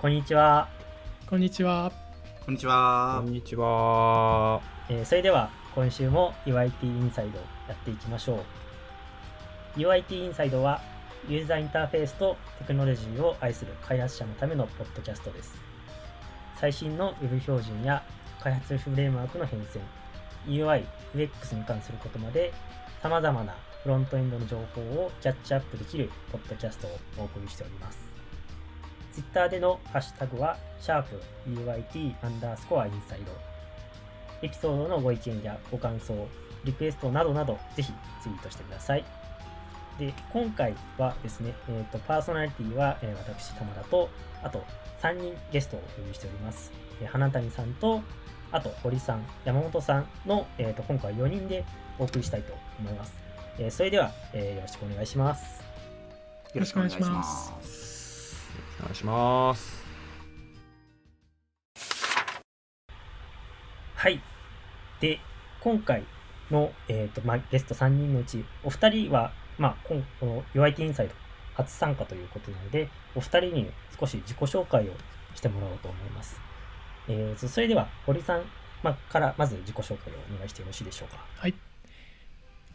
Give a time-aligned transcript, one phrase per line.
[0.00, 0.66] こんにちは。
[1.26, 1.92] こんにちは。
[2.46, 3.20] こんにちは。
[3.22, 4.62] こんにちは。
[4.88, 7.36] えー、それでは今週も UIT インサイド
[7.68, 8.42] やっていきましょ
[9.76, 9.78] う。
[9.78, 10.80] UIT インサイドは
[11.28, 15.54] ユーザーインターフェースとテクノロジーを愛する開発者のためのポッドキャストです。
[16.58, 18.02] 最新の Web 標準や
[18.42, 19.80] 開発フレームワークの変遷、
[20.46, 20.82] UI、
[21.14, 22.54] UX に関することまで
[23.02, 28.09] 様々なフロントエンドの情報をキャッチアップできるポッドキャストをお送りしております。
[29.12, 33.32] Twitter でのハッシュタグは、シャープ UIT アンダースコアインサイド。
[34.42, 36.26] エピソードのご意見やご感想、
[36.64, 37.92] リクエストなどなど、ぜひ
[38.22, 39.04] ツイートしてください。
[39.98, 44.08] で、今回はですね、えーと、パーソナリティは、えー、私、玉田と、
[44.42, 44.64] あと
[45.02, 46.72] 3人ゲストをお呼びしております。
[47.02, 48.02] えー、花谷さんと、
[48.52, 51.64] あと堀さん、山本さんの、えーと、今回4人で
[51.98, 53.14] お送りしたいと思います。
[53.58, 55.62] えー、それでは、えー、よろしくお願いします。
[56.54, 57.22] よろしくお願いしま
[57.62, 57.89] す。
[58.80, 59.84] お願いします。
[63.94, 64.20] はい。
[65.00, 65.20] で、
[65.60, 66.04] 今回
[66.50, 71.14] の、えーとまあ、ゲスト3人のうち、お二人は、まあ、この UIT インサイド
[71.54, 74.92] 初参加ということなので、お二人に少し自己紹介を
[75.34, 76.40] してもらおうと思います。
[77.08, 78.42] えー、それでは、堀さん、
[78.82, 81.24] まあ、からまず自己紹介をお願いしてよろしいでしょうか。
[81.36, 81.54] はい。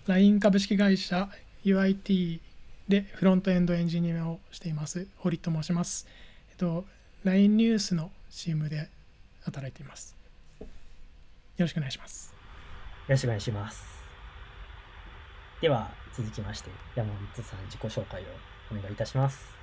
[0.08, 1.28] LINE 株式会社
[1.64, 2.40] UIT
[2.88, 6.08] でフロントエンドエンジニアをしています堀と申します。
[6.52, 6.86] えっと
[7.24, 8.90] LINE ニュースのチームで
[9.44, 10.16] 働いています。
[10.60, 10.68] よ
[11.58, 12.34] ろしくお願いします。
[13.08, 13.84] よろしくお願いします。
[15.62, 18.26] では続きまして山本さん自己紹介を
[18.72, 19.56] お願いいたします。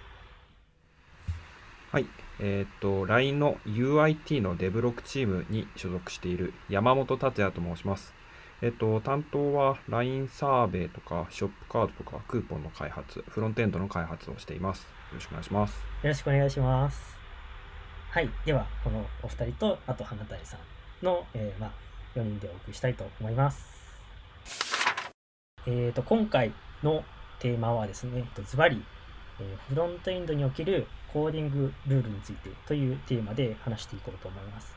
[1.92, 2.06] はい、
[2.40, 8.14] えー、っと LINE の UIT のデブロックチームに所属している山本達也と申します。
[8.62, 14.82] えっと、担当は LINE サーベイとか、ショップカードとか、クーポンの開発、フロントエンドの開発をしています。
[14.82, 15.74] よろしくお願いします。
[15.74, 17.16] よろしくお願いします。
[18.10, 18.30] はい。
[18.46, 21.72] では、このお二人と、あと花谷さんの、えー、まあ、
[22.14, 23.66] 4人でお送りしたいと思います。
[25.66, 26.52] えっ、ー、と、今回
[26.84, 27.02] の
[27.40, 28.84] テーマはですね、ズバリ、
[29.40, 34.72] えー、フロントエンドにおけるコーディングルールについてというテーマで話していこうと思います。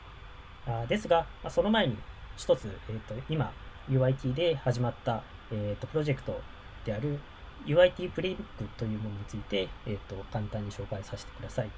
[0.66, 1.96] あですが、まあ、その前に
[2.36, 3.52] 一つ、えっ、と、今、
[3.88, 6.40] UIT で始まった、えーと、プロジェクト
[6.84, 7.18] である
[7.66, 11.70] UIT プレイブックというものについて、えーと、簡単に紹介させてください。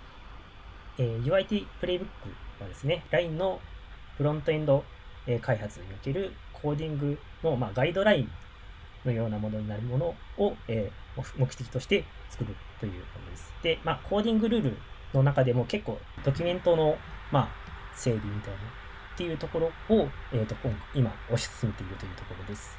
[0.98, 3.60] えー、UIT プレイブックはですね、LINE の
[4.16, 4.84] フロントエンド、
[5.42, 8.30] 開発におけるコーディングの、まあ、ガイドライン
[9.04, 13.52] のようなものになるものを、えー、目的として作るというものです。
[13.62, 14.76] で、まあ、コーディングルール
[15.12, 16.96] の中でも結構ドキュメントの、
[17.30, 17.48] まあ、
[17.94, 18.58] 整備みたいな
[19.18, 20.54] っていうところを、えーと、
[20.94, 22.78] 今推し進めているというところです。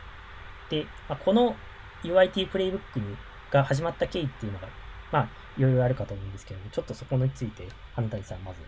[0.69, 1.53] で、まあ、この
[2.01, 3.17] UIT プレイブックに
[3.51, 4.69] が始まった経緯っていうのが、
[5.11, 8.59] まあ、いろいろあるかと思うんですけれども、ちょっとそこについて、花谷さん、まず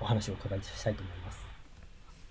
[0.00, 1.46] お話をお伺いしたいと思います。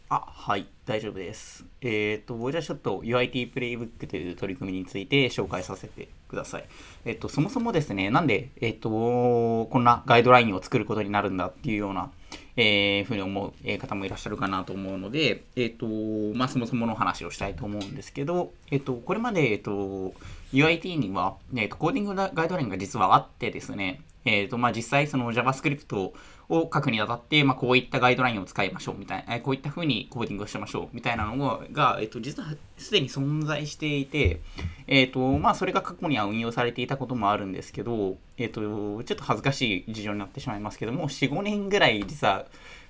[0.09, 1.63] あ、はい、大丈夫です。
[1.79, 6.65] えっ、ー、と、じゃあちょっと UIT プレイブックという取り組みについて紹介させてください。
[7.05, 12.11] えっ、と、そもそもですね、なんで、えっ、と、こんなガイドラインを作ることになるんだっていうような
[12.55, 20.13] えー、ふうに思う方もいらっしゃるかなと思うので、えっ、ー、と、まあ、そもそもの話をしたいと思うんですけど、えっ、ー、と、これまで、えっ、と、
[20.53, 26.11] UIT には、えっ、と、コーディングガイドラインが実はあってですね、えっ、と、まあ、実際その JavaScript
[26.51, 34.41] を書くにあたって、まあ、こういったガイドラインを使いましょうみたいな、こういった風にコーディングをしましょうみたいなのが、えっ、と、実はすでに存在していて、
[34.85, 42.45] えっ、と、まあ、それが過去には運用されていたこともあるんですけど、えっ、と、ちょっと恥ずかしい事情になってしまいますけども、4、5年ぐらい実は、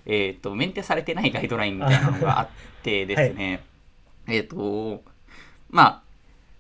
[0.07, 2.49] えっ、ー、と、メンテされてないガイドラインみたいなのがあっ
[2.81, 3.61] てですね、
[4.25, 5.03] はい、えっ、と、
[5.69, 6.10] まあ、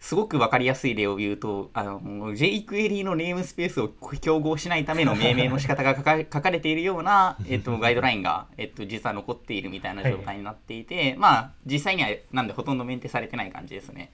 [0.01, 3.89] すごくわかりやすい例を言うと、あの、jQuery のネームスペースを
[4.19, 14.11] 競合しないための命名の仕方が書か 書かれているような、えっと、ガイドラインが、えっと、実は残っているみたいな状態になっていて、はい、まあ、実際には、なんでほとんどメンテされてない感じですね。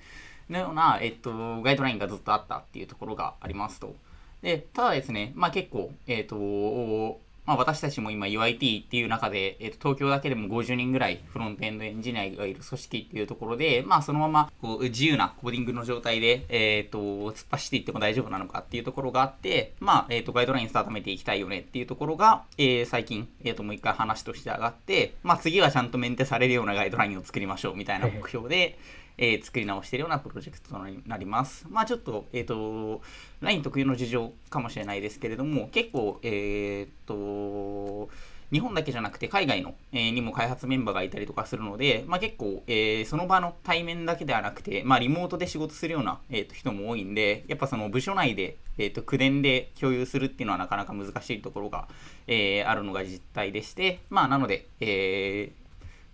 [0.49, 3.95] のような、えっと、ガイドラインがずっとあったっていうところがありますと。
[4.41, 28.77] で、ただですね、まあ結構、えっと、まあ、私たちも今 UIT っていう中で、えっ、と、東京だけでも50人ぐらいフロントエンドエンジニアがいる組織っていうところで、まあ、そのままこう自由なコーディングの状態で、えっ、と、突っ走っていっても大丈夫なのかっていうところがあって、まあ、えっ、と、ガイドラインスタートめていきたいよねっていうところが、えー、最近、えっ、と、もう一回話として上がって、まあ、次はちゃんとメンテされるようなガイドラインを作りましょうみたいな目標で、
[29.17, 31.65] えー、作り直しているようなプロジェクトとなります。
[31.69, 33.01] まあちょっと、えっ、ー、と、
[33.41, 38.09] LINE 特有の事情かもしれないですけれども、結構、えっ、ー、と、
[38.51, 51.89] 日本だけじゃなくて海外の、えーにも開発メンバーがいたりとかするので、まあ、結構、えーその場の対面だけではなくて、まあ、リモートで仕事するような、えーと人も多いんでやっぱその部署内で、えーと口伝で共有するっていうのはなかなか難しいところが、
[52.27, 55.66] えーあるのが実態でして、まあ、なので、えー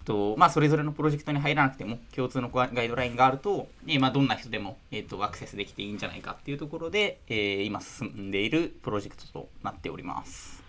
[0.06, 10.64] とまあ、それぞれのプロジェクトに入らなくても共通のガイドラインがあると、えーまあ、どんな人でも、えー、とアクセスできていいんじゃないかっていうところで、えー今進んでいるプロジェクトとなっております。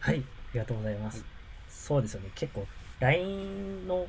[0.00, 0.18] はい、あ
[0.54, 1.24] りがとうございます。
[1.68, 2.66] そうですよね、結構
[3.00, 4.06] LINE の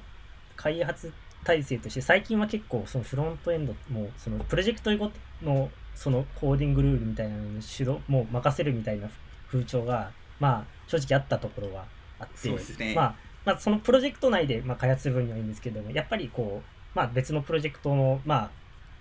[0.56, 1.12] 開発
[1.44, 9.10] 体制として、最近は結構そのフロントエンドも、そのプロジェクトごとのそのコーディングルールみたいなのに主導、もう任せるみたいな
[9.48, 11.86] 風潮が、まあ正直あったところは
[12.20, 13.16] あって、ねまあ、
[13.46, 18.52] まあそのプロジェクト内でまあ開発する分にはいいんですけども、やっぱりこう、まあ別のプロジェクトの、まあ、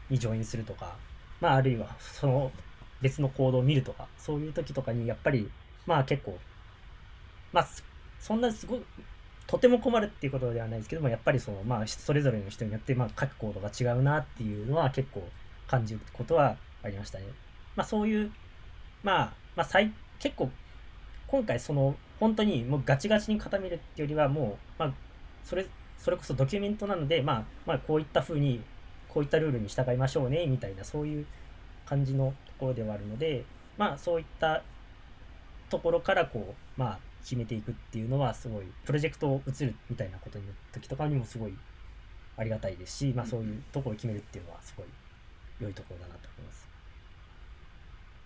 [0.08, 0.96] にジョインするとか、
[1.40, 2.52] まああるいはその
[3.00, 5.50] 別のコードを見るとか、そういう時とかにやっぱり、
[5.87, 6.38] まあ結構、
[7.52, 7.69] まあ、
[8.19, 8.82] そんなすごい、
[9.46, 15.26] とても困るっていうことではないですけども、やっぱりその、まあ、それぞれの人によって、まあ、書くコードが違うなっていうのは結構
[15.66, 17.25] 感じることはありましたね。
[17.75, 18.31] まあ、そういう、
[19.02, 20.50] まあ、まあ、最結構、
[21.26, 24.94] 今回、その、本当にもうガチガチに固めるっていうよりは、もう、まあ、
[25.43, 25.67] それ、
[25.99, 28.61] それこそドキュメントなので、まあ、まあ、こういった風に、
[29.08, 31.26] こういったルールに従いましょうね、みたいな、そういう
[31.87, 33.44] 感じのところではあるので、
[33.76, 34.62] まあ、そういった
[35.70, 41.55] ところからこう、まあ、決めていくっていうのはすごいプロジェクトを移るみたいなことに時とかにもすごい
[42.37, 44.87] ありがたいですし、まあ、そういうところを決めるっていうのはすごい
[45.61, 46.67] 良いところだなと思います。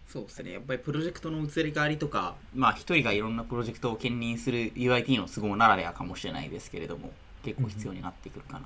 [0.06, 0.53] そうですね。
[0.53, 7.11] やっぱりプロジェクトの移り変わりとか、まあ一人がいろんなプロジェクトを兼任する UIT の都合ならではかもしれないですけれども、
[7.43, 8.65] 結構必要になってくるかなと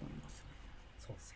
[0.00, 0.44] 思いますね。
[1.00, 1.34] そうです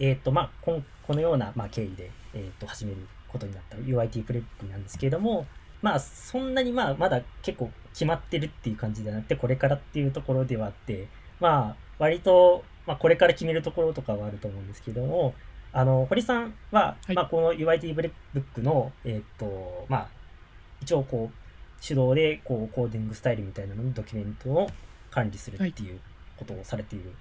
[0.00, 0.08] ね。
[0.10, 5.46] えっ、と、まあ、こんこのような、まあ、経緯で、えー、と始めることになった UIT プレップなんですけれども、
[5.82, 11.08] まあ、そんなに、まあ、まだ結構決まってるっていう感じじゃなくて、これからっていうところではあって、
[11.40, 15.34] まあ、割と、まあ、これから決めるところとかはあると思うんですけども、
[15.72, 17.14] あの、堀さんは、はい。
[17.14, 20.08] まあ、この UIT プレップの、えっ、と、まあ、
[20.82, 21.40] 一応こう、
[21.80, 24.70] 主導でこうコーディングスタイルみたいなののドキュメントを
[25.10, 26.00] 管理するっていう
[26.36, 27.12] ことをされている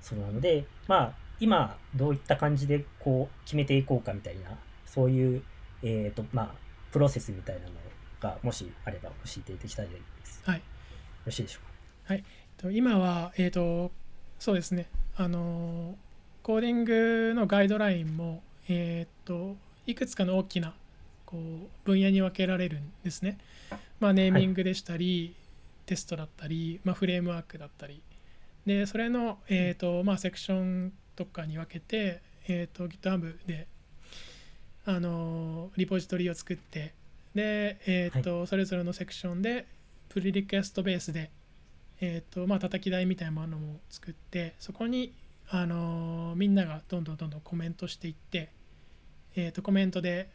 [0.00, 5.42] そうなので、まあ今どういった感じでこう決めていこうかみたいなそういう
[5.82, 6.54] えっ、とまあ
[6.92, 7.72] プロセスみたいなの
[8.20, 9.92] がもしあれば教えていただきたいで
[10.24, 10.42] す。
[10.46, 10.62] よはい。
[11.26, 11.66] ろしいでしょう
[12.56, 13.92] と今は、えー、と
[14.38, 14.88] そうですね。
[15.16, 15.96] あの
[16.42, 19.56] コーディングのガイドラインも、えー、と
[19.86, 20.74] いくつかの大きな
[21.24, 21.40] こう
[21.84, 23.38] 分野に分けられるんですね。
[23.98, 25.34] まあ、ネーミングでしたり、
[25.86, 28.02] テストだったり、まあ、フレームワークだったり。
[28.66, 33.68] でそれの、えーとまあ、セクションとかに分けて、えー、と GitHub で
[34.84, 36.92] あのリポジトリを作って
[37.34, 39.66] で、えーとそれぞれのセクションで
[40.08, 41.30] プリリクエストベースで
[42.00, 45.12] えーとまあ叩き台みたいなものも作ってそこに、
[45.48, 48.50] あのーみんながどんどんどんどんコメントしていって、
[49.36, 50.28] えー、とコメントで、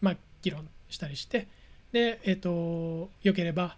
[0.00, 1.46] まあ、議論したりして
[1.92, 3.76] で、えー、とよければ、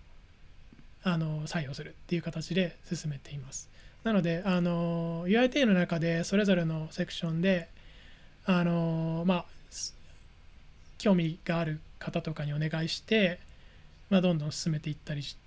[1.05, 3.69] あのー採用するっていう形で進めています。
[4.03, 7.69] なので、あのー UIT の中でそれぞれのセクションで、
[8.45, 9.45] あのまあ
[10.99, 13.39] 興味がある方とかにお願いして、
[14.11, 15.46] まあ、どんどん進めていったりして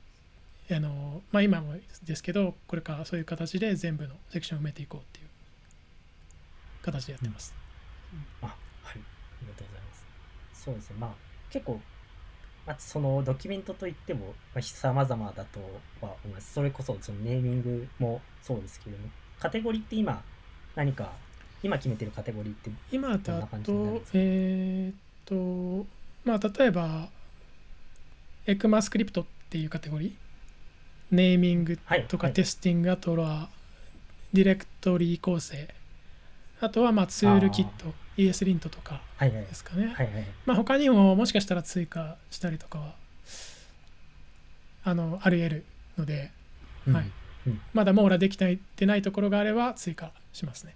[0.72, 5.28] あのまあ、今もですけどこれからそういう形で全部のセクションを埋めていこうっていう
[6.84, 7.54] 形でやってます。
[8.42, 9.94] あはいありがとうございま
[10.54, 10.64] す。
[10.64, 11.10] そうですねまあ
[11.50, 11.80] 結構
[12.68, 15.60] まあ、そのドキュメントといっても、まあ、様々だと
[16.02, 16.54] は思います。
[16.54, 20.22] それこそそのネーミングもそうですけども、カテゴリーって今、
[20.76, 21.12] 何か、
[21.64, 24.18] 今決めてるカテゴリーって、今どんなだ感じになるんとですか？
[24.20, 25.88] えーっと
[26.26, 27.10] まあ例えば
[28.46, 30.14] エクマスクリプトっていうカテゴリー
[31.12, 32.34] ネーミングはい、とかはい。
[32.34, 33.50] テスティング、あとは
[34.34, 35.68] ディレクトリー構成。
[36.62, 42.96] あとはまあツールキット ES リントとかですかね、はいはいまあ他にももしかしたら追加したりとかは
[44.84, 45.66] あのあり得る
[45.98, 46.32] ので、
[46.88, 46.94] うん。
[46.96, 47.12] はい。
[47.48, 47.62] うん。
[47.74, 50.76] まだ網羅できてないところがあれば追加しますね。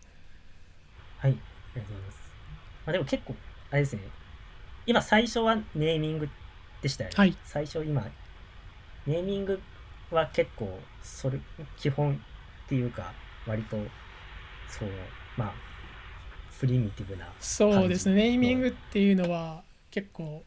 [1.17, 1.35] はい、あ
[1.75, 2.17] りがとうございます。
[2.85, 3.35] まあ、でも結構、
[3.71, 4.01] あれですね、
[4.85, 6.29] 今最初はネーミング
[6.81, 7.15] でしたよね。
[7.17, 7.37] はい。
[7.45, 8.05] 最初今、
[9.07, 9.61] ネーミング
[10.13, 11.39] は結構、それ、
[11.77, 12.13] 基本
[12.65, 13.13] っていうか、
[13.45, 13.77] 割と、
[14.69, 14.89] そう、
[15.37, 15.53] まあ、
[16.63, 17.27] プリミティブな。
[17.41, 20.43] そうですね、ネーミングっていうのは結構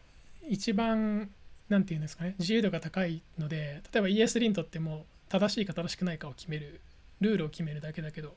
[0.48, 1.28] 一番
[1.68, 6.80] なんていうんですかね、自由度が高いので、例えば ES リントってもう正しいか正しくないかを決める、
[7.20, 8.34] ルールを決めるだけだけど、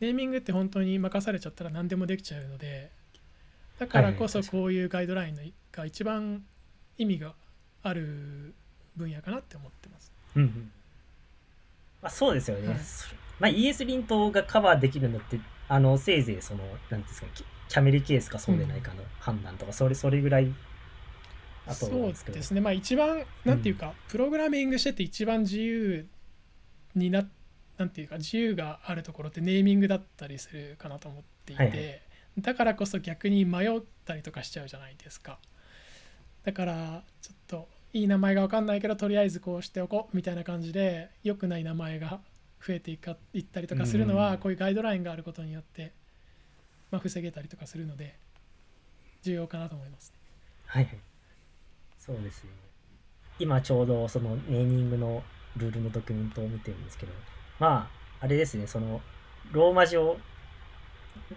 [0.00, 2.90] ネーミングって本当に任されちゃったら何でもできちゃうので、
[3.78, 5.40] だからこそこういうガイドラインの
[5.72, 6.44] が一番
[6.98, 7.32] 意味が
[7.82, 8.52] ある
[8.96, 10.11] 分野かなって思ってます。
[10.36, 10.72] うんうん。
[12.02, 12.68] まあ、そうですよね。
[12.68, 12.78] はい。
[13.38, 20.52] まあ、ES リントがカバーできるのって、あの、せいぜいその、なんですか、キキャメリケースかそうでないかの判断とか、それ、それぐらい、
[21.66, 22.60] あとそうですね。
[22.60, 26.06] まあ一番なんていうか、プログラミングしてて一番自由
[26.94, 27.26] にな
[27.78, 32.02] なんていうか自由があるところってネーミングだったりするかなと思っていて、はいはい。
[32.38, 35.38] だからこそ逆に迷ったりとかしちゃうじゃないですか。
[36.44, 42.20] だからちょっといい名前が分かんないけどとりあえずこうしておこうみたいな感じで良くない名前が
[42.66, 45.92] 増えていかいったりとかするのうんはこういうガイドラインがあることによって、
[46.90, 48.14] まあ、防げたりとかするので
[49.22, 50.12] 重要かなと思います。
[50.66, 50.98] はいはい。
[51.98, 52.50] そうですね。
[53.38, 55.22] 今ちょうどそのネーミングの
[55.56, 57.12] ルールのドキュメントを見てるんですけど、
[57.58, 59.00] まあ、あれですね、その、
[59.52, 60.16] ローマ字を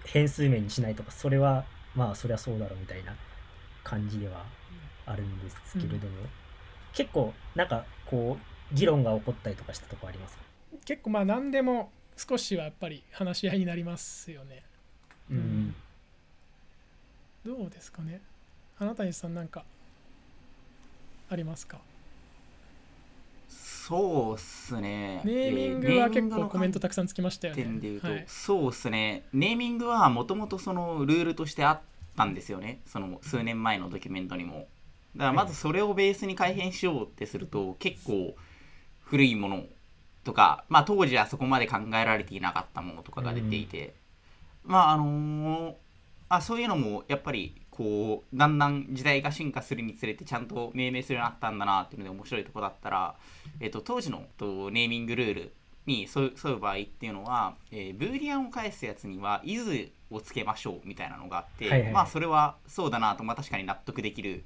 [0.06, 3.14] 変数名にしないとか、それは、まあ、そりゃそうだろうみたいな
[3.84, 4.46] 感じでは
[5.06, 6.14] あるんですけれども、
[6.96, 10.44] 結構、なんか、こう、議論が起こったりとかしたとこありますか？
[10.86, 14.64] 結構まあ何でも少しはやっぱり話し合いになりますよね。
[15.30, 15.76] うん
[17.46, 18.22] どうですかね？
[18.80, 19.64] あなたにさんなんか
[21.30, 21.80] ありますか？
[23.48, 25.22] そうっすね。
[25.24, 27.64] ネーミングは結構コメントたくさんつきましたよね。
[27.64, 29.24] 点で言うと、はい、そうっすね。
[29.32, 31.82] ネーミングはもともとそのルールとしてあっ
[32.18, 32.80] たんですよね。
[32.88, 34.68] その数年前のドキュメントにも。
[35.16, 38.36] だからまずそれをベースに改変しようってすると、結構
[39.04, 39.64] 古いもの
[40.24, 43.94] とか、まあ当時はそこまで考えられていなかったものとかが出ていて、
[44.64, 45.74] まああのー
[46.28, 53.16] あそういうのもやっぱりこうだんだん時代が進化するにつれてちゃんと命名するようになったんだなっていうので面白いとこだったら、
[53.60, 55.54] えっと当時のとネーミングルール
[55.86, 61.92] にそう場合っていうのは、えーブーリアンを返すやつには「is」をつけましょうみたいなのがあって、はいはい。
[61.92, 64.44] まあそれはそうだなと、まあ、確かに納得できる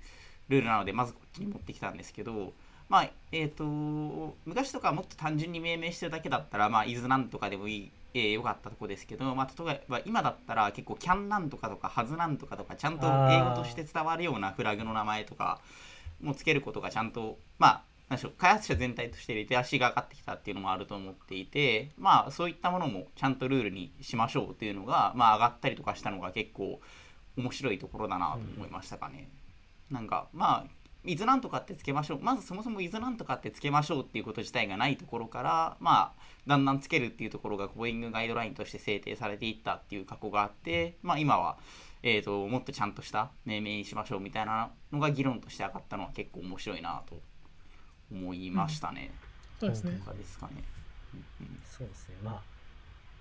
[0.50, 2.54] ルールなのでまずこっちに持ってきたんですけど
[2.90, 3.64] まあえっ、と
[4.46, 15.60] 昔とかはもっと単純に命名してるだけだったらまあ is なんとかでもいいえー、よかったとこですけど、まあ、例えば今だったら結構 can なんとかとか has なんとかとかちゃんと英語として伝わるようなフラグの名前とか
[16.22, 26.82] もつけることがちゃんとまあなんでしょう開発者全体としてリテラシーが上がってきたっていうのもあると思っていてまあそういったものもちゃんとルールにしましょうっていうのがまあ上がったりとかしたのが結構
[27.38, 29.30] 面白いところだなと思いましたかね。
[29.92, 41.58] なんかまあ伊豆なんとかってつけましょうまずそもそも伊豆なんとかってつけましょうっていうこと自体がないところからまあだんだんつけるっていうところがゴーイングガイドラインとして制定されていったっていう過去があってまあ今は
[42.02, 47.20] えー、ともっとちゃんとした命名にしましょうみたいなのが議論として上がったのは結構面白いなと
[48.12, 49.12] 思いましたね。
[49.60, 50.06] そうですねと。
[50.06, 50.64] かですかね。
[51.14, 52.16] うんうんそうですね。
[52.24, 52.42] まあ、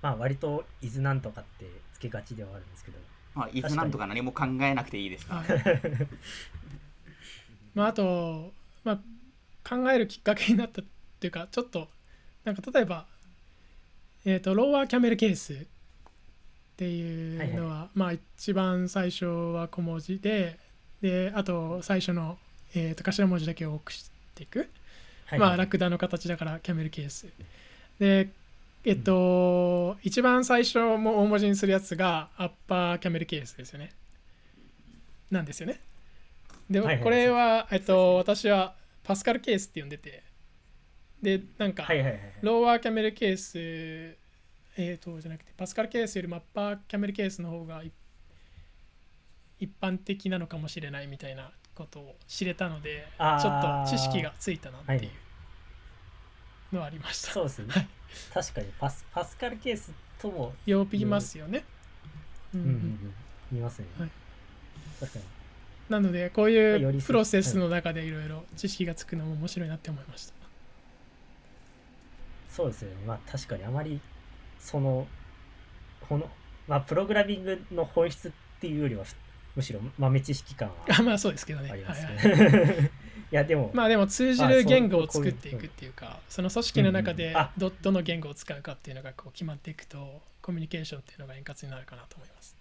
[0.00, 2.98] まあ、割と、伊豆なんとかってつけがちではあるんですけど、
[3.38, 5.46] まあ、伊豆なんとか何も考えなくていいですかはい。
[7.74, 8.52] まあ、あと、
[8.82, 10.84] まあ、考えるきっかけになったっ
[11.20, 11.88] ていうかちょっと
[12.44, 13.06] なんか例えば、
[14.24, 15.56] えー、とローワーキャメルケースっ
[16.76, 20.58] ていうのは、まあ一番最初は小文字で
[21.00, 22.38] であと最初の、
[22.74, 24.68] えー、と頭文字だけを多くしていく、
[25.26, 25.38] はい。
[25.38, 27.28] まあラクダの形だからキャメルケース。
[28.00, 28.30] で
[28.84, 33.90] えっと、一番最初も大文字にするやつがアッパーキャメルケースですよね。
[35.30, 35.80] なんですよね。
[36.70, 40.22] で、はいはいこれは、えっと、私はパスカルケースって呼んでて。
[41.22, 41.88] でなんか。
[42.42, 44.16] ローワーキャメルケース
[44.80, 47.90] えっ、とじゃなくてパスカルケースよりもアッパーキャメルケースの方がい
[49.58, 55.10] 一般的なのかもしれないみたいなことを知れたのでちょっと知識がついたなってはいいう
[56.76, 57.66] のはありました、そうですね。
[57.70, 57.88] はい。
[58.32, 61.64] 確かにパス、パスカルケースとも、よく見ますよね、
[62.54, 62.60] うん。
[62.60, 63.14] うんうん。
[63.52, 63.86] 見ますね。
[63.98, 64.10] はい。
[65.00, 65.24] 確かに。
[65.88, 70.34] なのでこういうプロセスの中でいろいろ知識がつくのも面白いなって思いました、
[72.50, 72.96] そうですよね。
[73.06, 74.00] まあ確かにあまり、
[74.58, 75.06] その、
[76.08, 76.28] この、
[76.66, 79.04] まあプログラミングの本質っていうよりは、
[79.56, 81.70] むしろ豆知識感はあまあそうですけどね。
[81.70, 82.26] ありますはいはい。
[82.26, 82.90] ね。
[83.30, 92.56] いやでも、まあでも通じる言語を作っていくっていうかその組織の中でどどの言語を使うかっていうのがこう決まっていくとコミュニケーションっていうのが円滑になるかなと思います。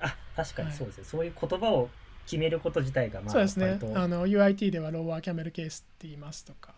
[0.00, 0.76] あ確かにはい。
[0.76, 1.90] そうですね、そういう言葉を
[2.24, 3.78] 決めること自体が、まあ、そうですね。
[3.94, 6.74] あの UIT ではローワーキャメルケースって言いますとか。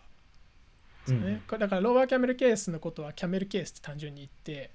[1.07, 1.41] そうね。
[1.49, 4.71] うんだからローワーキャメルケースのことはキャメルケースって単純に言って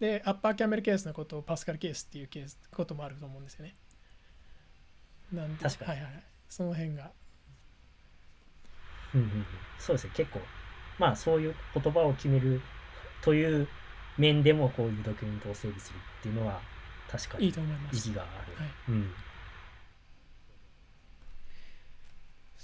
[0.00, 3.74] でアッパーキャメルケースのことをパスカルケースっていうケースこともあると思うんですよね。
[5.32, 5.90] なんで確かに。
[5.90, 6.22] はいはいはい。
[6.48, 7.10] その辺が
[9.14, 9.46] うんうんうん
[9.78, 10.40] そうですね、結構、
[10.98, 12.60] まあそういう言葉を決める
[13.22, 13.66] という
[14.16, 16.60] 面でも、こういうドキュメントを整備するっていうのは、
[17.10, 17.48] 確かに。
[17.48, 17.52] 意
[17.92, 18.56] 義がある。
[18.56, 19.14] はいうん。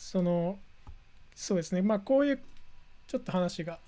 [0.09, 0.59] その
[1.35, 2.41] そうですねまあこういう
[3.09, 3.79] ちょっと話が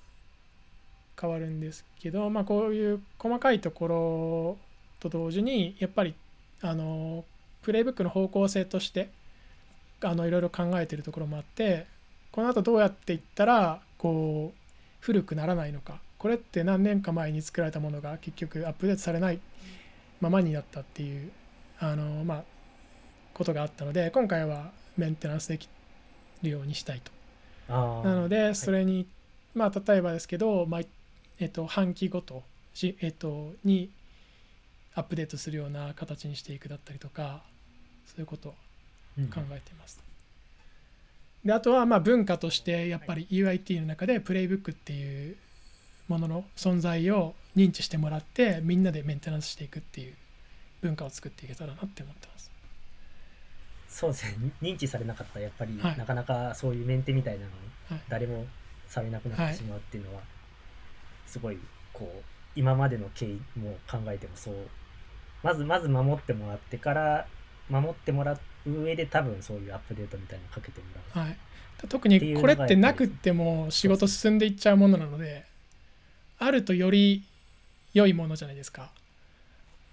[1.19, 4.59] 変わるんですけどまあこういう細かいところ
[5.01, 6.15] と同時にやっぱり
[6.61, 7.25] あの
[7.63, 9.09] プレイブックの方向性として
[10.03, 11.87] あのいろいろ考えてるところもあって
[12.33, 14.59] この後どうやっていったらこう
[15.01, 19.41] 古くならないのかこれって何年か前に作られたものが結局アップデートされない
[20.21, 21.31] ままになったっていう
[21.79, 22.45] あのまあ
[23.33, 25.69] ことがあったので今回はメンテナンスでき
[26.43, 27.11] るようにしたいと。
[27.69, 29.07] なのでそれに、
[29.55, 30.81] まあ例えばですけど、まあ
[31.39, 32.43] えっと、半期ごと
[32.75, 33.91] し、えっと、に
[34.95, 37.45] アップデートするような形にしていくだったりとか
[38.07, 38.55] そういうことを
[39.19, 40.10] うん考えています。
[41.45, 45.37] であとはまあ文化としてやっぱり UIT の中でプレイブックっていう
[46.09, 50.15] ものの存在を認知してもらってみんなでメンテナンスしていくっていう
[50.83, 52.51] 文化を作っていけたらなって思ってます。
[53.89, 54.51] そうですね。
[54.63, 57.51] 認知されなかったらやっぱり、はいなかなかそういうメンテみたいなの
[57.91, 58.47] はい誰も
[58.87, 60.23] されなくなはいってしまうっていうのは、
[61.27, 61.59] すごい
[61.93, 62.23] こう
[62.57, 64.55] 今までの経緯も考えてもそう
[65.43, 67.27] まずまず守ってもらってから
[67.71, 71.27] 守ってもらう上で多分そういうアップデートみたいなのかけてもらう。
[71.27, 71.37] はい、
[71.89, 75.45] 特にこれってなくっても仕事進んでいっちゃうものなので
[76.39, 77.23] あるとより
[77.95, 78.91] 良いものじゃないですか、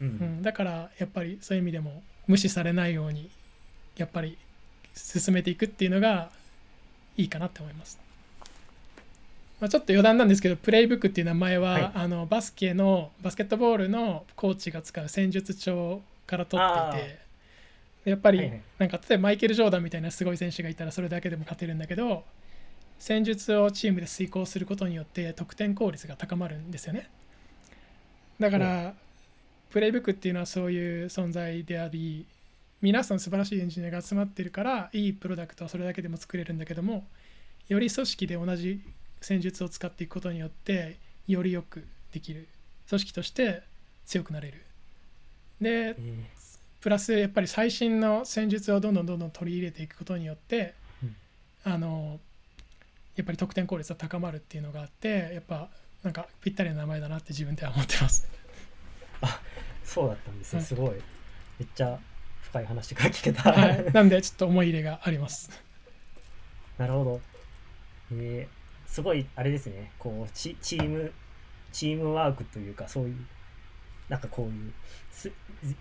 [0.02, 0.08] うん。
[0.08, 3.30] うん、だからやっぱりそういう意味でも無視されないように
[3.96, 4.38] やっぱり
[4.96, 6.30] 進めていくっていうのが
[7.16, 8.00] いいかなって思います、
[9.60, 11.92] まあ、ちょっと余談なんですけどプレイブックっていう名前は、はい。
[11.94, 17.27] あのバスケのバスケットボールのコーチが使う戦術帳から取っていて
[18.10, 22.24] やっぱりなんか例えばマイケル・ジョーダンみたいなすごい選手がいたらそれだけでも勝てるんだけど
[23.00, 27.10] 戦術をチームで遂行することによって得点効率が高まるんですよね。
[28.40, 28.94] だから
[29.70, 32.26] プレイブックっていうのはそういう存在であり
[32.82, 37.06] 皆さん素晴らしいエンジニアが集まってるからいいプロダクトはそれだけでも作れるんだけども
[37.68, 38.80] より組織で同じ
[39.20, 40.98] 戦術を使っていくことによって
[41.28, 42.48] よりよくできる。
[42.88, 43.64] 組織として
[44.06, 44.64] 強くなれる。
[45.60, 46.37] でえー
[46.88, 50.74] プラスやっぱり最新の戦術をどんどんどんどん取り入れていくことによって、
[51.04, 51.16] うん
[51.66, 52.18] あの
[53.18, 55.68] やっぱり得点効率が高まるっていうのがあってやっぱ
[56.02, 58.26] なんかぴったりな名前だなって自分では思ってます。
[59.84, 60.60] そうだったんですね。
[60.60, 60.92] はいすごい。
[61.60, 62.00] めっちゃ
[62.44, 63.52] 深い話が聞けた。
[63.52, 65.50] はい、なんでちょっと思い入れがあります。
[66.80, 67.22] なるほど。
[68.14, 71.12] えー、すごい、あれですね、こうチ、チーム、
[71.74, 73.26] チームワークというか、そういう、
[74.10, 74.74] なんかこういう、
[75.12, 75.32] す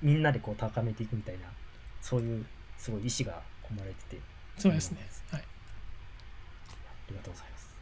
[0.03, 1.47] みんなでこう高めていくみたいな、
[2.01, 2.45] そういう、
[2.79, 4.21] すごい意志が込まれてて、
[4.57, 5.07] そうですね。
[5.31, 5.41] はい。
[5.41, 5.45] あ
[7.11, 7.77] りがとうございます。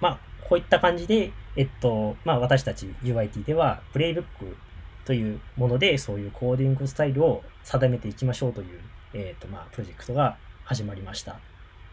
[0.00, 4.56] まあ、こういった感じで、えっと、まあ私たち UIT では、プレイブック
[5.04, 8.80] というもので、そういうコーディングスタイルを定めていきましょうという、
[9.14, 11.38] えっと、まあ、プロジェクトが始まりました。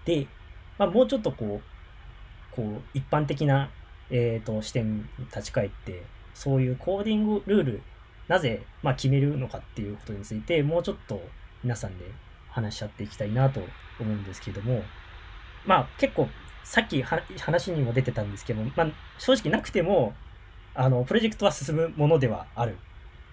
[0.05, 0.27] で、
[0.77, 3.69] まあ、もうちょっとこう、こう、一般的な、
[4.09, 7.81] えっと、視点に立ち返って、そういうコーディングルール、
[8.27, 11.21] なぜ、まあ、決めるのかっていうことについて、もうちょっと
[11.63, 12.05] 皆さんで
[12.49, 13.61] 話し合っていきたいなと
[13.99, 14.83] 思うんですけども、
[15.65, 16.27] まあ結構
[16.63, 20.13] さっき話にも出てたんですけど、まあ正直なくても、
[20.73, 22.77] あの、プロジェクトは進むものではある。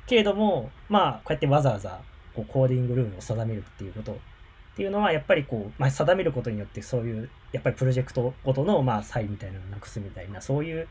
[0.06, 2.00] けれども、まあこうやってわざわざ
[2.34, 4.18] こうコーディングルールを定めるっていうこと
[4.74, 10.88] っていうのはやっぱりこう、まあ定めることによってそういう、やっぱりプロジェクトごとのまあ差異みたいなのをなくすみたいな、そういう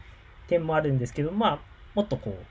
[0.48, 1.60] 点もあるんですけど、まあ
[1.94, 2.46] もっとこう、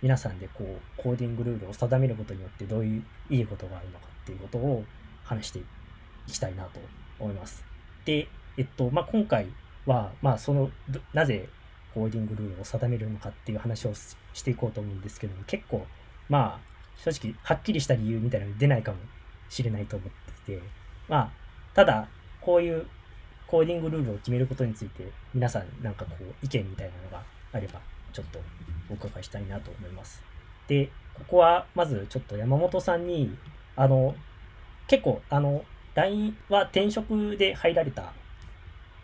[0.00, 4.84] 皆さんでこう、コーディングルールを定めることによってどういういいことがあるのかっていうことを
[5.24, 5.64] 話してい
[6.28, 6.80] きたいなと
[7.18, 7.64] 思います。
[8.04, 9.48] で、えっと、まあ、今回
[9.86, 10.70] は、まあ、その、
[11.12, 11.48] なぜ
[11.94, 15.84] コーディングルールを定めるのかっていう話をしていこうと思うんですけども、結構、
[16.28, 18.98] まあ、正直、はっきりした理由みたいなの出ないかも
[19.48, 20.60] しれないと思ってて、
[21.08, 21.30] まあ、
[21.74, 22.08] ただ、
[22.40, 22.86] こういう
[23.46, 27.80] コーディングルールを決めることについて、皆さんなんかこう、意見みたいなのがあれば、
[28.12, 28.40] ちょっと
[28.90, 30.22] お伺いしたいなと思います。
[30.68, 33.36] で、ここは、まずちょっと山本さんに、
[33.76, 34.14] あの、
[34.88, 38.12] 結構、あの、LINE は転職で入られた、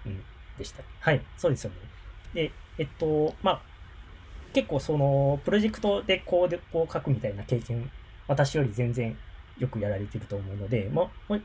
[0.05, 0.23] うん、
[0.59, 0.83] でした。
[1.01, 1.77] はい、そうですよね。
[2.35, 3.63] で、えっと、まあ、
[4.53, 7.91] 結構その、プロジェクトでコードを書くみたいな経験、
[8.29, 9.17] 私より全然
[9.63, 11.43] よくやられてると思うので、ももう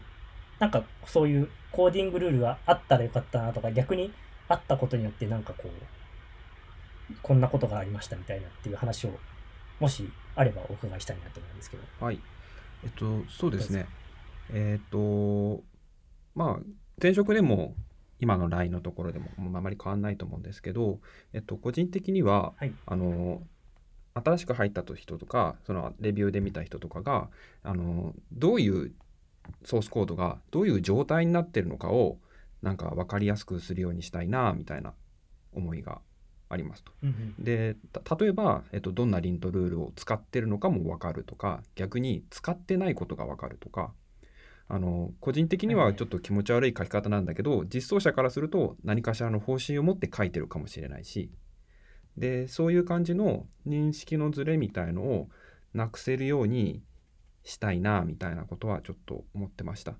[0.57, 4.11] なんかそういうコーディングルールがあったらよかったなとか、逆に
[4.47, 9.11] あったことによってなんかこう、こんなことがありましたみたいなっていう話を、
[9.79, 11.83] もしあればお伺いしたいなと思うんですけど。
[12.03, 12.19] はい。
[12.83, 13.85] えっと、そうですね。
[14.51, 15.61] えっと、
[16.33, 16.63] まあ、
[16.99, 17.75] 前職でも、
[18.19, 20.99] 今の LINE のところでも、あまり変わらないと思うんですけど、
[21.33, 22.73] えっと、個人的には、はい。
[22.87, 23.43] あの、
[24.23, 27.29] 新しく入った人とかそのレビューで見た人とかが
[27.63, 28.93] あのどういう
[29.63, 32.17] ソースコードがどういう状態になってるのかを
[32.61, 34.93] なんか分かりやすくするようにしたいなみたいな
[35.53, 36.01] 思いが
[36.49, 36.91] ありますと。
[37.03, 37.75] うんで
[38.19, 43.91] 例えば、えっと、どんなリントルールを使ってるのかも分かるとか逆に使ってないことが分かるとか
[44.69, 51.29] あの個人的にはちょっと気持ち悪い書き方なんだけど、実装者からすると何かしらの方針を持って書いてるかもしれないし
[52.17, 55.29] でそういう感じの認識のズレみたいのを
[55.73, 56.81] なくせるように
[57.43, 59.95] したいなみたいなことはちょっと思ってました。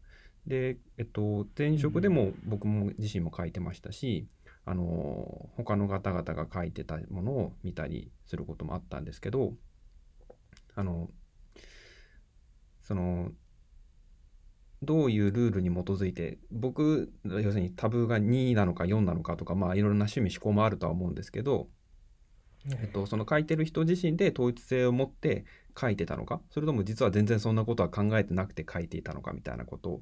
[0.48, 4.28] で、えっと、前職でも僕も自身も書いてましたし、
[4.68, 9.54] あの他の方々が書いてたものを見たりすることもあったんですけど
[10.76, 11.10] あの
[12.82, 13.32] その
[14.84, 21.70] どういうルールに基づいて僕要するにタブが2なのか4なのかとかまあいろんな趣味思考もあるとは思うんですけど、
[22.70, 25.46] えっと、その書いてる人自身で統一性を持って
[25.80, 26.42] 書いてたのか？
[26.50, 30.02] それとも実は全然そんなことは考えてなくて書いていたのかみたいなこと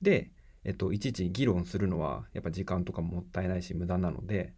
[0.00, 0.30] で、
[0.64, 4.54] えっと、いちいち議論するのはやっぱ時間とかももったいないし無駄なので、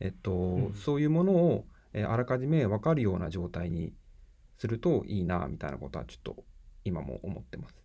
[0.00, 3.92] えっとんそういうものを、えーあらかじめ分かるような状態に
[4.58, 6.44] するといいなみたいなことはちょっと
[6.84, 7.76] 今も思ってます。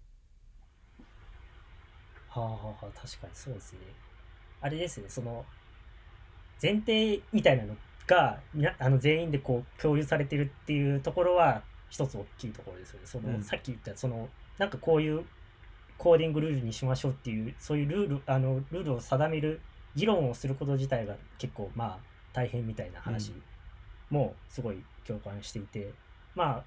[2.30, 3.80] はあはあはあ確かにそうですね。
[4.62, 5.46] あれですね、その
[6.62, 7.80] 前提みたいなのがみ
[8.16, 13.06] なあの全員でこう共有されてるっていうところは一つ大きいところですよね。
[13.06, 15.26] その、うんさっき言ったそのなんかこういう
[15.98, 19.62] コーディングルールにしましょうっていうそういうルールあのルールを定める
[19.96, 21.98] 議論をすること自体が結構まあ
[22.34, 23.34] 大変みたいな話
[24.10, 25.92] もすごい共感していて、
[26.36, 26.64] まあ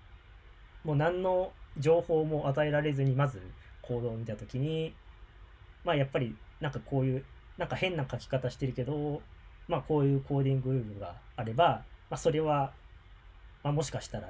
[0.85, 3.41] もう何の情報も与えられずにまず
[3.81, 4.95] 行動を見たときに
[5.85, 7.25] まあやっぱりなんかこういう
[7.59, 9.23] なんか変な書き方してるけど
[9.73, 12.73] まあこういうコーディングルールがあれば、まあ、それは、
[13.63, 14.29] まあ、もしかしたら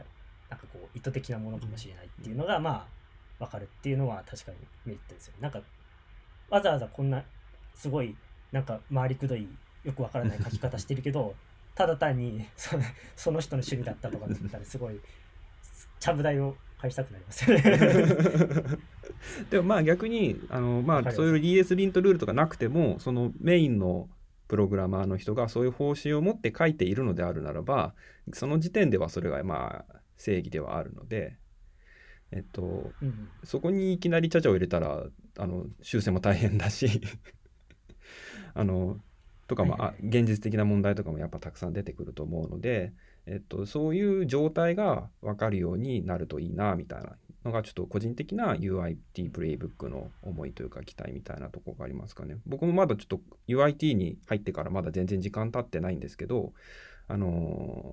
[0.48, 2.87] なんかこう意図的なものかもしれないっていうのがま
[3.40, 5.38] あ分かるっていうのは確かにメリットですよね。
[5.40, 5.61] なんか
[6.48, 7.24] わざわざこんな
[7.74, 8.14] すごい
[8.52, 9.48] なんか回りくどい
[9.83, 11.35] よくわからない書き方してるけど
[11.74, 12.85] ただ単にその
[13.16, 15.00] その人の趣味だったとかだったらすごい
[15.98, 17.62] ちゃぶ台を返したくなりますよね。
[19.50, 24.09] でもまあ逆にあの、まあ、そういう ES リントルールとかなくてもそのメインの
[24.52, 27.94] プログラマーの人がそういう方針を持って書いているのであるならば
[28.34, 31.38] その時点ではそれがまあ正義ではあるので、
[32.32, 35.04] えっと、うんそこにいきなりチャチャを入れたら
[35.38, 37.00] あの修正も大変だし
[38.52, 39.00] あの
[39.46, 42.92] とか、まあはいは現実的な問題とかもやっぱたくさん出てくると思うので、
[43.26, 52.37] えっと、そういう状態が分かるようになるといいなみたいなのがちょっと個人的な UIT プレイブックの思いというか期待みたいなとこがありますかね。
[52.46, 56.52] 僕もまだちょっと UIT に入ってからまだ全然時間経ってないんですけど、
[57.09, 57.92] あの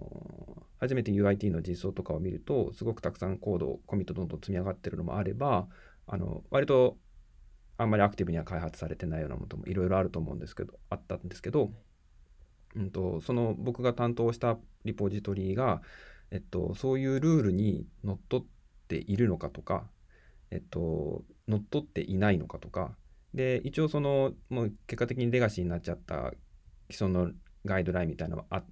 [0.58, 5.68] ー初めて UIT の実装とかを見るとすごくたくさんコードコミットどんどん積み上がってるのもあれば
[6.08, 6.98] あの割と
[7.80, 11.72] あんまりアクティブには開発されてないようなものもいろいろあると思うんですけどあったんですけど、
[12.76, 15.82] うん、とその僕が担当したリポジトリが、
[16.30, 18.46] えっと、そういうルールにのっとっ
[18.90, 19.90] ているのかとか、
[20.52, 22.98] えっと、のっとっていないのかとか
[23.34, 26.34] で一応そのもう結果的にレガシーになっちゃった
[26.92, 27.32] 既存の
[27.64, 28.66] ガイドラインみたいなのがあっ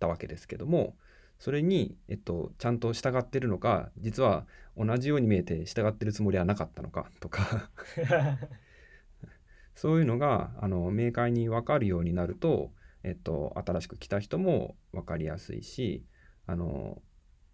[0.00, 0.96] たわけですけども
[1.38, 7.70] それに、えっと、ちゃんと従ってるのか実は同じように見えて従ってるつもりはなかったのかとか
[9.74, 16.04] そういうのがあの明快に分かるようになると、えっと、新しく来た人も分かりやすいし
[16.46, 17.02] あの、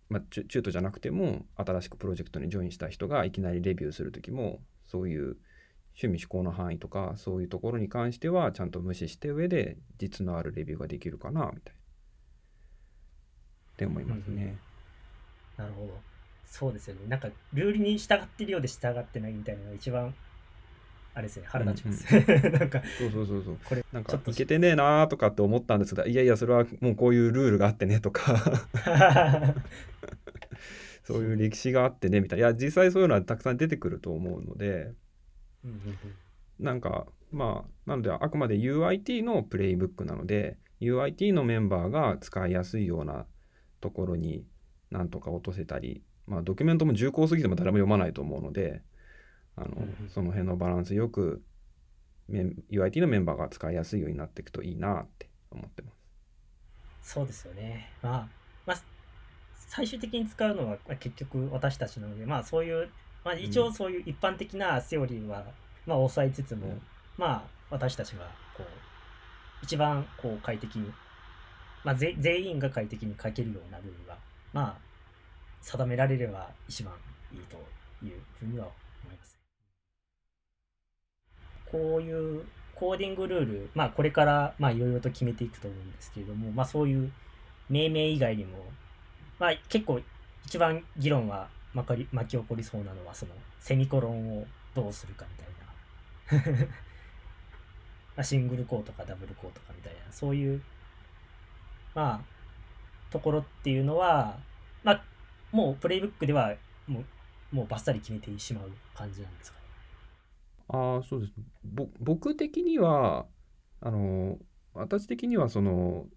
[0.09, 5.37] まあ、中中途じゃなくても新しくプロジェクトにジョインした人がいきなりレビューする時もそういう
[6.03, 11.80] 趣味思考の範囲とかそういうところに関してはちゃんと無視して上で実のあるレビューができるかなみたいな。
[13.81, 14.59] って思いますね。
[15.57, 15.99] なるほど。
[16.45, 17.01] そうですよね。
[17.09, 20.15] なんか、ルールに従ってるようで従ってないみたいなのが一番、
[21.15, 22.13] あれですね、腹立ちます。
[22.13, 23.59] なんか、そうそうそうそう。
[23.65, 28.37] これ、なんかいけてねえなーとかって思ったんですがいやいやそれはもうこういうルールがあってねとか
[31.03, 34.93] そういう歴史があってねみたいないや実際そういうのはたくさん出てくると思うので
[35.65, 35.99] うんうんうん
[36.61, 43.27] なんかまあなのであくまで UIT のプレイブックなので UIT のメンバーが使いやすいような
[43.81, 44.45] ところに
[44.91, 48.83] なんとか落とせたりまあドキュメントも重厚すぎても誰も読まないと思うので
[49.57, 49.69] あの、
[50.09, 51.43] その辺のバランスよく
[52.31, 56.01] UIT のメンバーが使いやすいようになっていくといいなって思ってます。
[57.03, 57.91] そうですよね。
[58.03, 58.29] まあ、
[58.67, 58.77] まあ、
[59.57, 62.89] 最終的に使うのはまあ結局私たちなので、まあそういう、
[63.25, 65.45] まあ一応そういう一般的なセオリーは、
[65.87, 66.83] まあ抑えつつも、うん
[67.19, 68.25] まあ私たちが
[68.57, 68.67] こう、
[69.63, 70.91] 一番こう快適に、
[71.85, 74.77] まあ全員が快適に書けるようなルールが
[75.63, 76.95] 定められれば一番
[77.33, 77.57] いいと
[78.05, 78.67] いうふうには
[79.05, 79.39] 思います。
[81.71, 87.13] こういうコーディングルール、まあこれからいろいろと決めていくと思うんですけれども、まあそういう
[87.69, 88.65] 命名以外にも、
[89.39, 90.01] まあ結構
[90.47, 95.25] 一番議論は巻か巻き起こりそうなのはそのセミコロンをどうするか
[96.31, 96.67] みたい
[98.17, 100.63] な シングルコーとかダブルコーとかみたいなそういう
[101.95, 102.27] まあ
[103.11, 104.39] ところっていうのは
[104.85, 105.05] まあ
[105.53, 106.55] もうプレイブックでは
[106.87, 107.01] も
[107.53, 109.65] うもうバッサリ決めてしまう感じなんですかね。
[110.69, 111.35] ああ、そうです。
[111.65, 113.29] ぼ僕的には、
[113.81, 114.39] あの、
[114.73, 116.09] 私的にはその、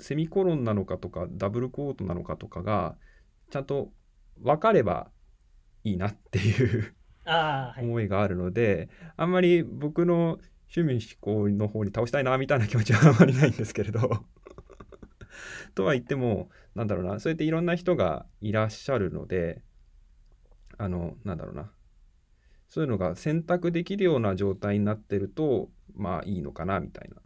[0.00, 2.98] セミコロンなのかとか、ダブルコートなのかとかが、
[3.50, 3.92] ちゃんと
[4.38, 5.12] 分かれば
[5.84, 7.88] いいなっていうはい。
[7.88, 10.40] 思いがあるので、あんまり僕の
[10.76, 14.26] 趣味思考の方に倒したいなみたいな気持ちはあんまりないんですけれど
[15.74, 19.62] とは言ってもなんだろうなそうやっていろんな人がいらっしゃるので
[20.78, 21.70] あのなんだろうな
[22.68, 27.16] そういうのが選択できるような状態になってるとまあいいのかなみたいな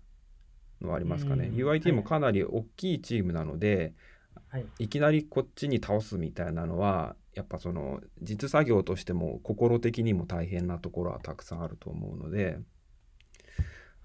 [0.80, 1.46] のはありますかね。
[1.46, 3.94] うん UIT もはいかなり大きいチームなので、
[4.48, 4.66] はい。
[4.80, 12.58] いきなりこっちに倒すみたいなのはやっぱその実作業としても心的にも大変なところはたくさんあると思うので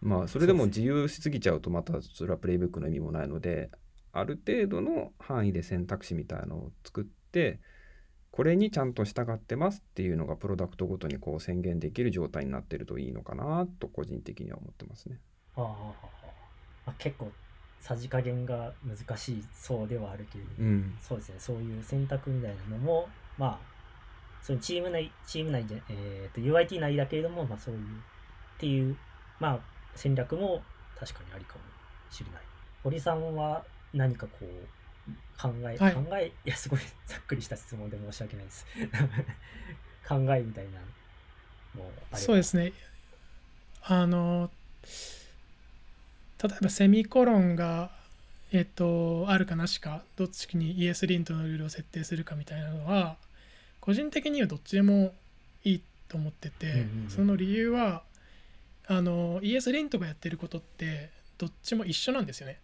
[0.02, 3.72] まあそれでも自由しすぎちゃうとまたそれはプレイブックの意味もないので
[4.14, 7.60] ある程度の範囲で選択肢みたいなのを作って
[8.32, 15.20] これにちゃんと従ってますっていうのがプロダクトごとにこう宣言できる状態になってるといいのかなと個人的には思ってますね。
[15.56, 16.22] はあはあはあ
[16.86, 17.32] まあ、結構
[17.82, 23.60] さじ加減が難しいそうではあるけれども、うん、そうですね、そういう選択みたいなのも、まあ、
[24.42, 27.84] そのチーム内、チーム内で、えー、と UIT 内だけれども、まあそういう、っ
[28.60, 28.96] ていう、
[29.40, 29.60] まあ
[29.96, 30.62] 戦略も
[30.98, 31.62] 確かにありかも
[32.10, 32.42] しれない。
[32.84, 35.94] 堀さんは何かこう、考え、はい。
[35.94, 38.66] 考え、 いや、すごいざっくりした質問で申し訳ないです。
[40.08, 40.80] 考えみたいな
[42.14, 42.74] そうですね。
[43.84, 44.52] あの
[46.44, 47.92] 例えばセミコロンが
[48.52, 53.18] えっとあるかなしかどっちに ES リントのルールを設定するかみたいなのは
[53.80, 55.14] 個人的にはどっちでも
[55.64, 57.10] いいと思ってて、うんうんうん。
[57.10, 58.04] その理由は
[58.88, 62.60] あの ES リントがやってることってどっちも一緒なんですよね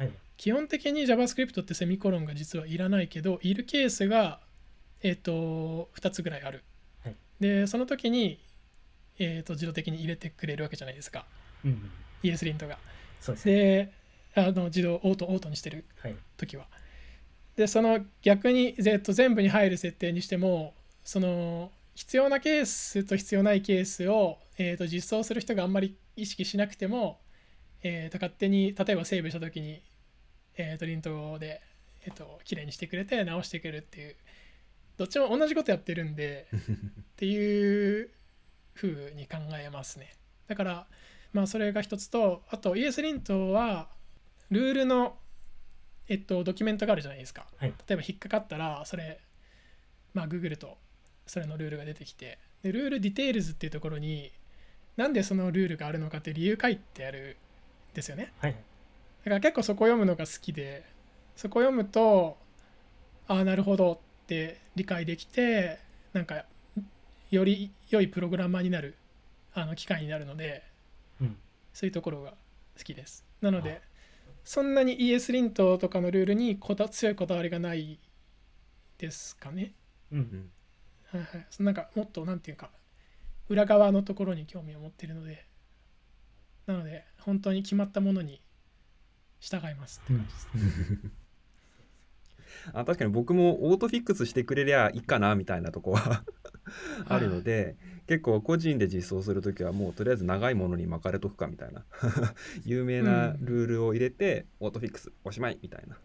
[0.00, 0.12] はい。
[0.38, 4.40] 基本的に JavaScript ってセミコロンが実はいらないけどいるケースが、
[5.02, 6.64] えっと2つぐらいある、
[7.04, 8.40] はいでその時に、
[9.18, 11.26] えっと自動的に入れてくれるわけじゃないですか
[11.64, 11.90] うんうん。
[12.22, 12.78] ES リントが
[13.20, 13.54] そうですね。
[13.54, 13.92] で
[14.34, 16.16] あの自動オートオートにしてるはい。
[16.38, 16.66] 時は
[17.56, 20.72] でその逆に、えっと全部に入る設定にしても
[21.04, 27.20] その必要なケースと必要ないケースを、えっと実装する人があんまり意識しなくても、
[27.82, 29.82] えっと勝手に例えばセーブした時に、
[30.62, 31.60] えっとリントで、
[32.04, 34.16] えっと綺麗にしてくれて直してくれるっていう
[34.96, 36.56] どっちも同じことやってるんで っ
[37.16, 38.10] ていう
[38.74, 40.14] 風に考えますね
[40.46, 40.86] だから
[41.32, 43.88] まあそれが一つとあと ES リントは
[44.50, 45.18] ルールの
[46.08, 47.74] えっとドキュメントがあるじゃないですかはい。
[47.86, 49.20] 例えば引っかかったらそれ
[50.12, 50.76] まあググると
[51.26, 54.32] それのルールが出てきてで rule details っていうところに
[54.96, 57.36] なんでそのルールがあるのかっていう理由書いてある
[57.92, 58.56] んですよねはい。
[59.24, 60.84] だから結構そこ読むのが好きで
[61.36, 62.36] そこ読むと
[63.28, 65.78] ああなるほどって理解できて
[66.12, 66.44] なんか
[67.30, 68.96] より良いプログラマーになる
[69.54, 70.62] あの機会になるので
[71.20, 71.36] うん。
[71.72, 72.30] そういうところが
[72.76, 73.24] 好きです。
[73.40, 73.80] なので
[74.42, 77.98] そんなに ES リントとかのルールにこだ強いこだわりがない
[78.98, 79.74] ですかね。
[80.10, 80.50] うん。
[81.12, 81.62] はいはい。
[81.62, 82.70] なんかもっとなんていうか
[83.48, 85.50] 裏側のところに興味を持っているので。
[86.66, 88.40] なので本当に決まったものに
[89.40, 90.48] 従いますって感じです、
[92.72, 96.24] あ確かに僕もオートフィックスしてくれりゃいいかなみたいなとこは
[97.06, 97.76] あるので、
[98.06, 101.84] 結構個人で実装する時はもうとりあえず長いものに巻かれとくかみたいな。
[102.64, 105.98] 有名なルールを入れて、オートフィックスおしまいみたいな。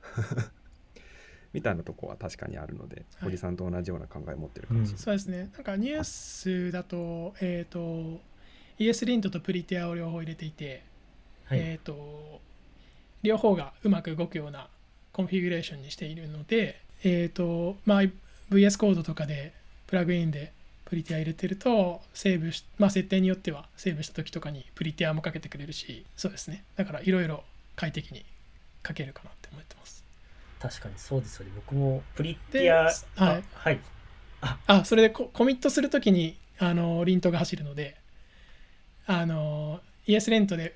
[1.54, 3.06] みたいなとこは確かにあるので、はい。
[3.26, 5.50] 堀さんと同じような考えを持ってるかもしれない、そうですね。
[5.54, 8.21] なんかニュースだとえっ、と
[8.78, 10.84] ES リントとプリティアを両方入れていて、
[11.45, 11.60] はい。
[11.60, 12.41] えっ、と
[13.26, 14.68] 両方がうまく動くような
[15.12, 18.02] コンフィギュレーションにしているのでえっ、とまあ
[18.52, 19.54] VS コードとかで
[19.88, 20.54] プラグインで
[20.86, 27.44] Prettier 入れてるとセーブしまあ設定によってはセーブした時とかに Prettier もかけてくれるしそうですねだからいろいろ
[27.76, 28.24] 快適に
[28.88, 30.04] 書けるかなって思ってます
[30.60, 31.52] 確かにそうですよね。
[31.56, 33.80] 僕も Prettier、はいあはい。
[34.68, 37.96] あそれでココミットするときにあの lint が走るので
[39.06, 40.76] あの ES レントで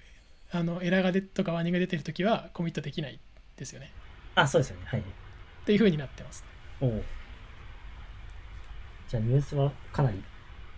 [0.51, 3.19] あのエラーが出とかワーニングが出てるときはコミットできない
[3.55, 3.91] ですよね。
[4.35, 4.83] あ、そうですよね。
[4.87, 4.99] はい。
[4.99, 5.03] っ
[5.65, 6.43] ていう風になってます、
[6.81, 7.03] おお
[9.07, 10.23] じゃあニュースはかなり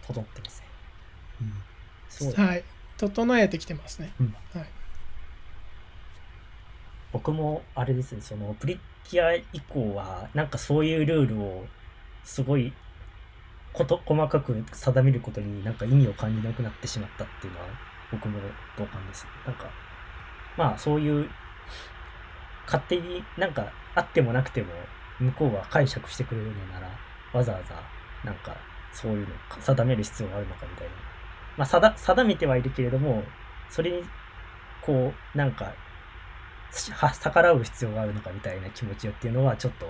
[0.05, 0.67] 整ってますね。
[2.09, 2.33] すごい。
[2.33, 2.63] はい。
[2.97, 4.35] 整えてきてますね、うん。
[4.53, 4.69] はい、
[7.11, 11.65] 僕もあれですね、そのプリキュア以降は、なんかそういうルールを
[12.23, 12.73] すごい
[13.73, 17.65] こと細かく定めることになんか意味を感じなくなってしまったっていうのは
[18.11, 18.39] 僕も
[18.77, 19.25] 同感です。
[19.45, 19.69] なんか、
[20.57, 21.29] まあそういう
[22.65, 24.67] 勝手になんかあってもなくても
[25.19, 26.89] 向こうは解釈してくれるのなら
[27.33, 27.75] わざわざ
[28.23, 28.55] なんか
[28.93, 30.93] そういうの定める必要があるのかみたいな。
[31.57, 33.23] まあ定定めてはいるけれども、
[33.69, 34.03] それに
[34.81, 35.73] こうなんか
[36.71, 39.85] は逆らう必要があるのかみたいな気持ちよっていうのはちょっと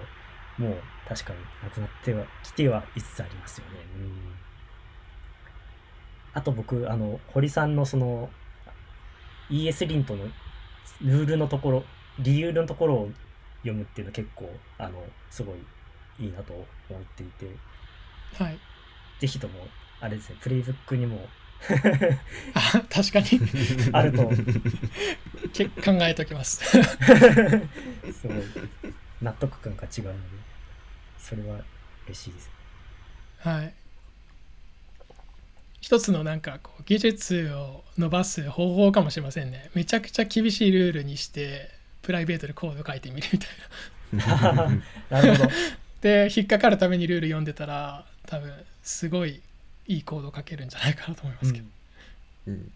[0.57, 3.77] もう確かになくなってはきてはいつつありますよね。
[3.95, 4.50] うん
[6.33, 8.29] あと僕、あの、堀さんのその
[9.49, 10.25] ES リントの
[11.01, 11.83] ルールのところ、
[12.19, 13.11] 理由のところを
[13.61, 16.53] 読むっていうのは結構、あの、すごいいいなと
[16.89, 17.47] 思っていて、
[18.35, 18.59] はい、
[19.19, 19.67] ぜひとも、
[19.99, 21.27] あれですね、プレイブックにも
[22.55, 23.39] あ確かに。
[23.93, 24.31] あると、
[25.53, 26.63] け考えておきます。
[26.73, 28.37] すごい。
[29.21, 30.19] 納得感が違うので、
[31.19, 31.59] それは
[32.07, 32.49] 嬉しいです。
[33.39, 33.80] はい
[35.81, 41.69] 一つのなんかこう技術を伸ばす方法かもしれませんねめちゃくちゃ厳しいルールにして
[42.01, 44.71] プライベートでコード書いてみるみたいな
[45.09, 45.51] なるほど。
[46.01, 48.51] で引っかかるためにルール読んでたら多分
[48.83, 49.41] すごい
[49.87, 51.65] いいコード書けるんじゃないかなと思いますけど、
[52.47, 52.71] うん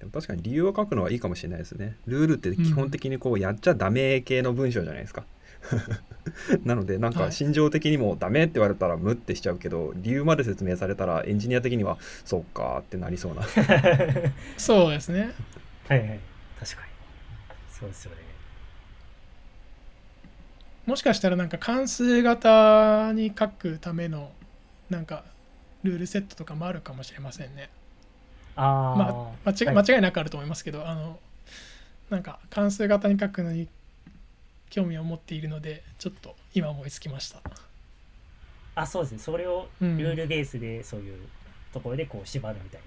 [0.00, 1.96] でも確かに理由を書くのはいいかもしれないですね。
[2.06, 5.24] ルールって基本的にこうやっちゃダメ系の文章じゃないですか。
[6.64, 13.42] なのでなんはいか心情的にもダメって言われたらムってしちゃうけど理由まで説明されたらエンジニア的にはそっかーってなりそうな。
[14.56, 15.30] そうですね
[15.88, 16.20] はいはい。
[16.58, 16.92] 確かに。
[17.70, 18.34] そうですよね。
[20.86, 24.32] もしかしたらなんか関数型に書くための
[24.90, 25.24] なんか
[25.82, 27.70] ルールセットとかもあるかもしれませんね
[28.56, 31.18] ああ、まあ間違はい間違いなくあると思いますけど、あの
[32.10, 33.68] なんか関数型に書くのに
[34.70, 37.40] 興味を持っているのでちょっと今思いつきました。
[38.74, 39.18] あ、そうですね。
[39.18, 39.98] それをうん。
[39.98, 41.18] ルールベースでそういう
[41.72, 42.80] ところでこう縛るみたい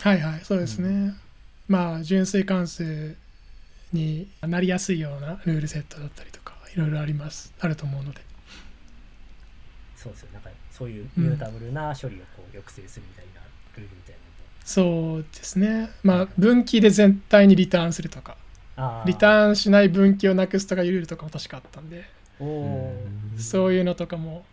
[0.00, 1.14] はいはいそうですね、う
[1.68, 3.14] まあ純粋関数
[3.92, 7.52] になりやすいようなルールセットだったりとかいろいろあります。
[7.60, 8.20] あると思うので。
[8.20, 8.24] な。
[9.96, 10.28] そうですよ。
[10.32, 13.42] なんかそういうミュータブルな処理をこう抑制するみたいな
[13.76, 14.14] ルールみたい
[14.64, 15.90] そうですね。
[16.02, 18.36] まあ分岐で全体にリターンするとか。
[19.06, 22.04] リターンしない分岐をなくすとかいうルールとかも確かあったんで。
[23.38, 24.44] そういうのとかも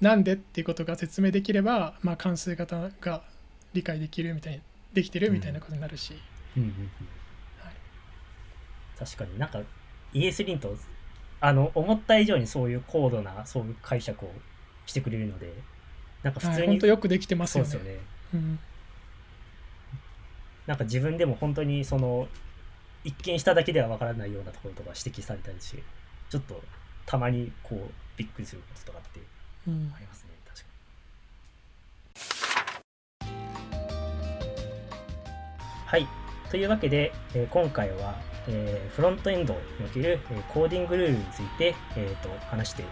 [0.00, 3.24] なんでっていうことが説明できれば、まあ、関数型が
[3.72, 4.60] 理解できるみたいに
[4.92, 6.22] できてるみたいなことになるし、
[6.56, 6.62] うん。
[6.62, 6.74] うんうん
[7.58, 7.76] はい。
[8.98, 9.62] 確かになんか
[10.12, 10.76] ES リント
[11.40, 14.30] あの思った以上にそういう高度なそういう解釈を
[14.86, 15.52] してくれるので
[16.22, 17.70] なんか普はい、通に、本当よくできてますよね。
[20.66, 22.28] なんか自分でも本当にその
[23.06, 25.76] 一見しただけではわからないようなところとか指摘されたりし
[26.28, 26.60] ちょっと
[27.06, 27.78] たまにこう
[28.16, 29.20] びっくりすることとかって
[29.68, 29.92] うん。
[29.94, 30.66] ありますね確か
[33.24, 33.36] に。
[35.86, 36.08] はい。
[36.50, 38.16] というわけで、えー今回は、
[38.48, 42.82] えーフロントエンドにおける、えーコーディングルールについて、えーと話して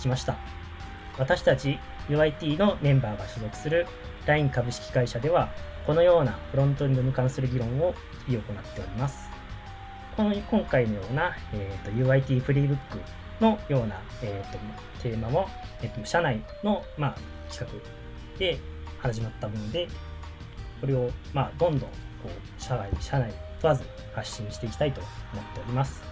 [0.00, 0.36] きました。
[1.18, 3.86] 私たち UIT のメンバーが所属する
[4.26, 5.48] LINE 株式会社では
[5.84, 7.94] このようなフロントエンドに関する議論を
[8.26, 9.33] 日々行っております
[10.16, 12.98] この今回のような、えーと UIT プレイブック
[13.40, 14.58] のような、えーと
[15.02, 15.48] テーマも、
[15.82, 17.16] えーと社内の、まあ、
[17.52, 18.58] 企画で
[18.98, 19.88] 始まったもので
[20.80, 21.88] これを、まあ、どんどんこ
[22.26, 26.02] う社外社内問わず発信していきたいと思っております。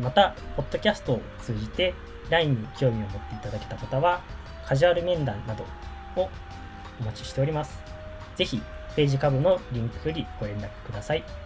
[0.00, 1.94] またポッドキャストを通じて
[2.30, 4.22] LINE に興味を持っていただけた方は
[4.66, 5.64] カジュアル面談など
[6.16, 6.30] を
[6.98, 7.82] お待ちしております。
[8.36, 8.62] ぜひ
[8.96, 11.41] ページ下部のリンクよりご連絡ください。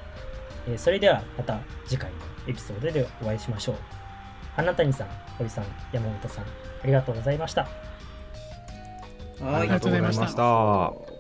[0.67, 2.17] えーそれではまた次回の
[2.49, 3.77] エピソードでお会いしましょう。
[4.55, 7.63] 花谷さん堀さん山本さんありがとうございました。
[7.63, 7.69] は
[9.53, 10.23] いありがとうございました。
[10.25, 11.16] ありがとうございました